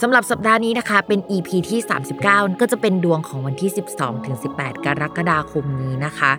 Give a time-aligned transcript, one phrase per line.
[0.00, 1.80] สำหรับสัปดาห์นี้นะคะ เป็น EP ที่
[2.20, 6.32] 39 ก็จะเป็นดวงของวันที่ 12ถึง18 กรกฎาคมนี้นะคะ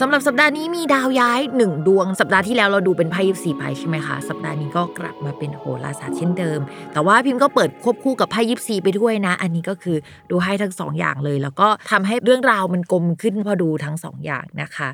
[0.00, 6.60] สำหรับสัปดาห์นี้มีดาวย้าย 1 ดวง สัปดาห์ที่แล้วเราดูเป็นไพ่ยิปซีไพ่ใช่ไหมคะสัปดาห์นี้ก็กลับมาเป็นโหราศาสตร์เช่นเดิม
[6.92, 9.96] แต่ว่าพิมพ์ก็เปิดควบคู่กับไพ่ยิปซีไปด้วยนะ อันนี้ก็คือ
[10.30, 14.88] ดูให้ทั้ง2ออย่างเลย แล้วก็ทำให้เรื่องราวมันกลมขึ้นพอดูทั้ง2ออย่างนะคะ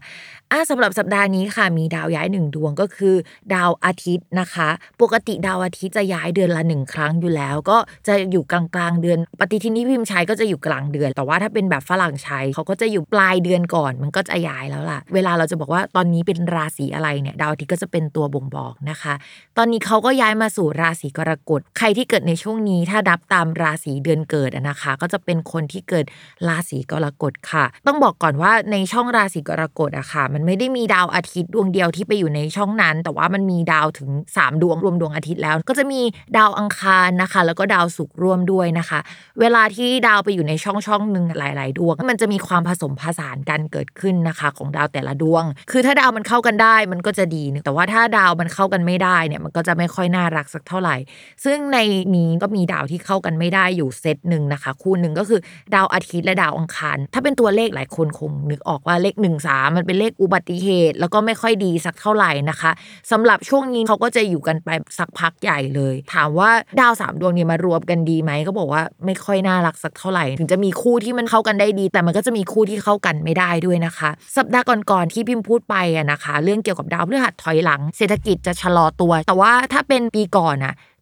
[0.51, 3.15] อะสำหรับสัปดาห์นี้ค่ะมีดาวย้ายหนึ่งดวงก็คือ
[3.55, 4.69] ดาวอาทิตย์นะคะ
[5.03, 7.79] ปกติดาวอาทิตย์จะย้ายเดือนละหนึ่งครั้งอยู่แล้ว ก็
[8.09, 19.15] จะอยู่กลางกลางเดือน ปฏิทินที่พิมพ์ใช้ก็จะอยู่กลางเดือน แต่ว่าถ้าเป็นแบบฝรั่งใช้เขาก็จะอยู่ปลายเดือนก่อน มันก็จะย้ายแล้วล่ะ เวลาเราจะบอกว่าตอนนี้เป็นราศีอะไรเนี่ยดาวอาทิตย์ก็จะเป็นตัวบ่งบอกนะคะ
[19.57, 26.05] ตอนนี้เขาก็ย้ายมาสู่ราศีกรกฎ ใครที่เกิดในช่วงนี้ถ้านับตามราศีเดือนเกิดนะคะ ก็จะเป็นคนที่เกิด
[26.49, 36.01] ราศีกรกฎค่ะ ต้องบอกก่อนว่าในช่องราศีกรกฎอะค่ะ มันไม่ได้มีดาวอาทิตย์ดวงเดียวที่ไปอยู่ในช่องนั้น แต่ว่ามันมีดาวถึง 3 ดวงรวมดวงอาทิตย์แล้ว ก็จะมี
[36.37, 39.01] ดาวอังคารนะคะ แล้วก็ดาวศุกร์ร่วมด้วยนะคะ
[39.41, 50.97] เวลาที่ดาวไปอยู่ในช่องช่องหนึ่งหลาย ๆ ดวง มันจะมีความผสมผสานกันเกิดขึ้นนะคะ ของดาวแต่ละดวง คือถ้าดาวมันเข้ากันได้มันก็จะดี แต่ว่าถ้าดาวมันเข้ากันไม่ได้เนี่ยมันก็จะไม่ค่อยน่ารักสักเท่าไหร่
[51.45, 51.79] ซึ่งใน
[52.17, 55.41] นี้ก็มีดาวที่เข้ากันไม่ได้อยู่เซตหนึ่งนะคะ คู่หนึ่งก็คือ
[55.75, 62.71] ดาวอาทิตย์และดาวอังคาร ถ้าเป็นตัวเลขหลายคนคงนึกออกว่าเลข1นึ่งสามันเป็นเลขอุบัติเหตุ แล้วก็ไม่ค่อยดีสักเท่าไหร่นะคะ
[63.11, 80.75] สำหรับช่วงนี้เขาก็จะอยู่กันไปสักพักใหญ่เลย ถามว่าดาวสามดวงนี้มารวมกันดีไหมก็บอกว่าไม่ค่อยน่ารักสักเท่าไหร่ ถึงจะมีคู่ที่มันเข้ากันได้ดี แต่มันก็จะมีคู่ที่เข้ากันไม่ได้ด้วยนะคะ สัปดาห์ก่อนๆที่พิมพ์พูดไปอะนะคะ เรื่องเกี่ยวกับดาวพฤหัสถอยหลัง เศรษฐกิจจะชะลอตัว แต่ว่าถ้าเป็นปีก่อนอะ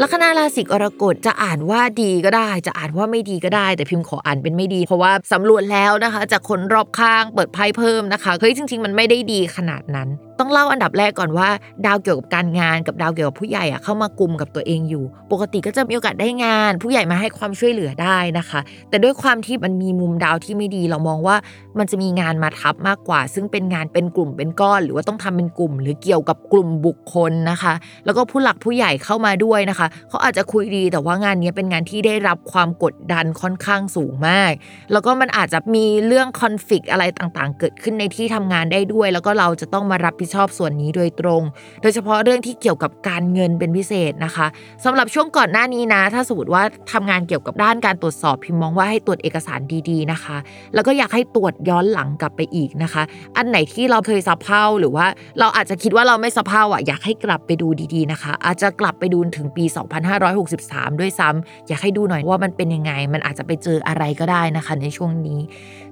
[0.00, 11.48] ลัคนาราศีกรกฎจะอ่านว่าดีก็ได้ จะอ่านว่าไม่ดีก็ได้ แต่พิมพ์ขออ่านเป็นไม่ดี เพราะว่าสำรวจแล้วนะคะ จากคนรอบข้างเปิดไพ่เพิ่มนะคะเฮ้ยจริง ๆ มันไม่ได้ดีขนาดนั้นต้องเล่าอันดับแรกก่อนว่า
[11.86, 21.36] ดาวเกี่ยวกับการงานกับดาวเกี่ยวกับผู้ใหญ่อะเข้ามากลุ่มกับตัวเองอยู่ ปกติก็จะมีโอกาสได้งาน ผู้ใหญ่มาให้ความช่วยเหลือได้นะคะ แต่ด้วยความที่มันมีมุมดาวที่ไม่ดีเรามองว่า
[21.78, 27.74] มันจะมีงานมาทับมากกว่า ซึ่งเป็นงานเป็นกลุ่มเป็นก้อน หรือว่าต้องทำเป็นกลุ่ม หรือเกี่ยวกับกลุ่มบุคคลนะคะ
[28.04, 34.52] แล้วก็ผู้หลักผู้ใหญ่เข้ามาด้วยนะคะเขาอาจจะคุยดีแต่ว่างานนี้เป็นงานที่ได้รับความกดดันค่อนข้างสูงมาก
[34.92, 41.42] แล้วก็มันอาจจะมีเรื่องคอนฟ lict อะไรต่างๆ เกิดขึ้นในที่ทำงานได้ด้วย แล้วก็เราจะต้องมารับผิดชอบส่วนนี้โดยตรง
[41.82, 44.46] โดยเฉพาะเรื่องที่เกี่ยวกับการเงินเป็นพิเศษนะคะ
[44.84, 49.60] สำหรับช่วงก่อนหน้านี้นะ ถ้าสมมติว่าทำงานเกี่ยวกับด้านการตรวจสอบพิมมองว่าให้ตรวจเอกสาร
[49.90, 50.36] ดีๆนะคะ
[50.74, 53.02] แล้วก็อยากให้ตรวจย้อนหลังกลับไปอีกนะคะ
[53.36, 55.06] อันไหนที่เราเคยสับเพร่าหรือว่า
[55.40, 59.64] เราอาจจะคิดว่าเราไม่สับเพร่าอะอยากให้กลับไปดูดีๆนะคะ อาจจะกลับไปดูถึงปี
[60.32, 65.40] 2563 ด้วยซ้ำอยากให้ดูหน่อยว่ามันเป็นยังไง มันอาจจะไปเจออะไรก็ได้นะคะในช่วงนี้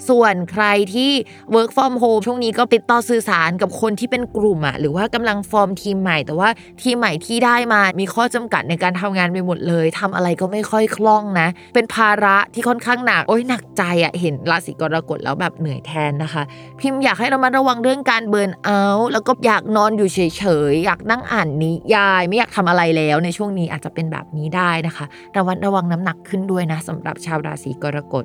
[0.09, 1.11] ส่วนใครที่
[1.55, 6.49] work from home ช่วงนี้ก็ติดต่อสื่อสารกับคนที่เป็นกลุ่มอะหรือว่ากำลังฟอร์มทีมใหม่ แต่ว่า
[6.83, 16.43] ทีมใหม่ที่ได้มามีข้อจำกัดในการทำงานไปหมดเลยทำอะไรก็ไม่ค่อยคล่องนะ เป็นภาระที่ค่อนข้างหนักโอ้ยหนักใจอะเห็นราศีกรกฎแล้วแบบเหนื่อยแทนนะคะ
[16.81, 25.07] พิมพ์อยากให้เรามาระวังเรื่องการเบิร์นเอาท์แล้วก็อยากนอนอยู่เฉยๆอยากนั่งอ่านนิยาย ไม่อยากทำอะไรแล้ว ในช่วงนี้อาจจะเป็นแบบนี้ได้นะคะ
[25.37, 28.25] ระวัดระวังน้ำหนักขึ้นด้วยนะสำหรับชาวราศีกรกฎ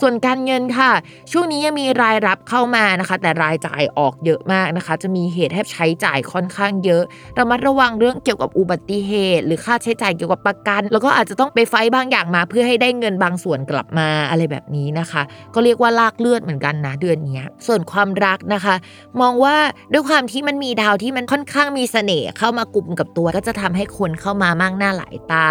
[0.00, 0.92] ส่วนการเงินค่ะ
[1.32, 7.02] ช่วงนี้ยังมีรายรับเข้ามานะคะ แต่รายจ่ายออกเยอะมากนะคะ จะมีเหตุให้ใช้จ่ายค่อนข้างเยอะ
[7.38, 15.22] ระมัดระวังเรื่องเกี่ยวกับอุบัติเหตุ หรือค่าใช้จ่ายเกี่ยวกับประกัน แล้วก็อาจจะต้องไปไฟต์บางอย่างมา เพื่อให้ได้เงินบางส่วนกลับมาอะไรแบบนี้นะคะ
[15.54, 18.74] ก็เรียกว่าลากเลือดเหมือนกันนะเดือนนี้ส่วนความรักนะคะ
[19.20, 19.56] มองว่า
[19.92, 25.48] ด้วยความที่มันมีดาวที่มันค่อนข้างมีเสน่ห์เข้ามากลุ่มกับตัว ก็จะทำให้คนเข้ามามากหน้าหลายตา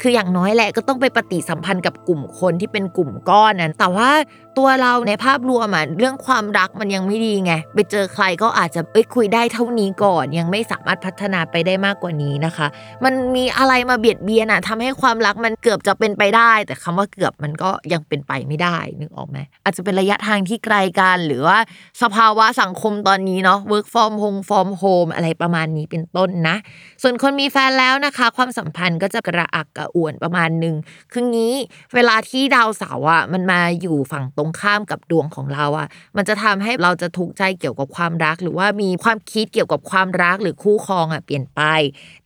[0.00, 4.12] คืออย่างน้อยแหละก็ต้องไปปฏิสัมพันธ์กับกลุ่มคนที่เป็นกลุ่มก้อนนั้นแต่ว่า
[4.58, 12.66] ตัวเราในภาพรวมอะเรื่องความรักมันยังไม่ดีไงไปเจอใครก็อาจจะเอ้ยคุยได้เท่านี้ก่อน ยังไม่สามารถพัฒนาไปได้มากกว่านี้นะคะ
[13.04, 21.58] มันมีอะไรมาเบียดเบียนอะทำให้ความรักมันเกือบจะเป็นไปได้ แต่คำว่าเกือบมันก็ยังเป็นไปไม่ได้นึกออกไหมอาจจะเป็นระยะทางที่ไกลกันหรือว่า
[22.02, 26.56] สภาวะสังคมตอนนี้เนาะ work from home from home อะไรประมาณนี้เป็นต้นนะ
[27.02, 30.74] ส่วนคนมีแฟนแล้วนะคะ ความสัมพันธ์ก็จะกระอักกระอ่วนประมาณหนึ่ง
[31.12, 31.54] คืองี้
[31.94, 41.60] เวลาที่ดาวเสาร์อะมันมาอยู่ฝั่งตรงข้ามกับดวงของเราอะ มันจะทำให้เราจะทุกข์ใจเกี่ยวกับความรัก หรือว่ามีความคิดเกี่ยวกับความรักหรือคู่ครองอะเปลี่ยนไป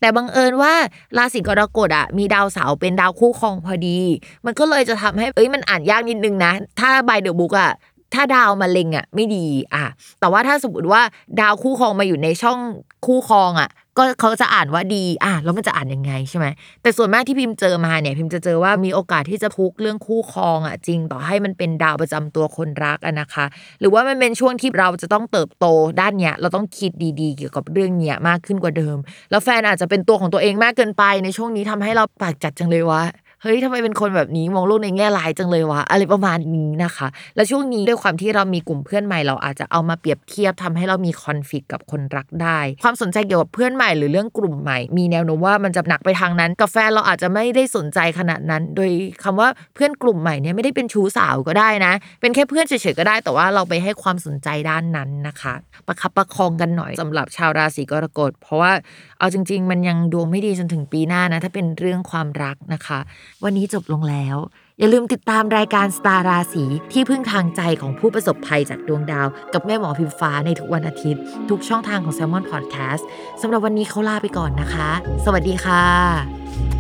[0.01, 0.75] แต่บังเอิญว่า
[1.17, 4.01] ราศีกรกฎอะมีดาวเสาร์เป็นดาวคู่ครองพอดี
[4.47, 7.73] มันก็เลยจะทำให้เอ้ยมันอ่านยากนิดนึงนะ ถ้าใบเดอะบุ๊กอะ
[8.15, 9.85] ถ้าดาวมาเล็งอะไม่ดีอะ
[10.21, 11.03] แต่ว่าถ้าสมมติว่า
[11.41, 12.59] ดาวคู่ครองมาอยู่ในช่อง
[13.07, 16.47] คู่ครองอะ ก็เขาจะอ่านว่าดีอะแล้วมันจะอ่านยังไงใช่ไหม
[16.83, 23.45] แต่ส่วนมากที่พิมพ์เจอมาเนี่ย พิมพ์จะเจอว่ามีโอกาสที่จะทุกข์เรื่องคู่ครองอะจริง ต่อให้มันเป็นดาวประจำตัวคนรักอะนะคะ
[23.81, 25.67] หรือว่ามันเป็นช่วงที่เราจะต้องเติบโต
[26.01, 26.91] ด้านเนี้ยเราต้องคิด
[27.21, 28.97] ดีๆ เกี่ยวกับเรื่องเนี้ยมากขึ้นกว่าเดิม
[29.31, 33.03] แล้วแฟนอาจจะเป็นตัวของตัวเองมากเกินไปในช่วงนี้ทำให้เราปากจัดจังเลยวะ
[33.43, 48.91] เฮ้ยทำไมเป็นคนแบบนี้มองโลกในแง่ร้ายจังเลยวะอะไรประมาณนี้นะคะ แล้วช่วงนี้ด้วยความที่เรามีกลุ่มเพื่อนใหม่เราอาจจะเอามาเปรียบเทียบทำให้เรามีคอนฟ lict กับคนรักได้ ความสนใจเกี่ยวกับเพื่อนใหม่หรือเรื่องกลุ่มใหม่ มีแนวโน้มว่ามันจะหนักไปทางนั้นกับแฟเราอาจจะไม่ได้สนใจขนาดนั้น โดย
[49.25, 55.55] คำว่าเพื่อนกลุ่มใหม่เนี่ยไม่ได้เป็นชู้สาวก็ได้นะ เป็นแค่เพื่อนเฉยๆก็ได้ แต่ว่าเราไปให้ความสนใจด้านนั้นนะคะ
[55.87, 58.73] ประคับประคองกันหน่อยสำหรับชาวราศีกรกฎเพราะว่า
[59.19, 63.01] เอาจริง ๆ มันยังดวงไม่ดีจนถึงปีหน้านะถ้าเป็นเรื่องความรักนะคะ
[63.45, 64.37] วันนี้จบลงแล้ว
[64.79, 71.21] อย่าลืมติดตามรายการสตาร์ราศีที่พึ่งทางใจของผู้ประสบภัยจากดวงดาว กับแม่หมอพิมฟ้าในทุกวันอาทิตย์
[71.51, 73.03] ทุกช่องทางของ s ซ l m o n Podcast
[73.43, 74.91] สำหรับวันนี้เขาลาไปก่อนนะคะ
[75.25, 76.80] สวัสดีค่ะ